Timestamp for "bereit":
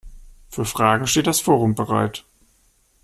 1.75-2.25